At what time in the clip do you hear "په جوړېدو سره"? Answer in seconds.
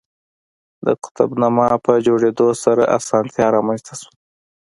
1.85-2.83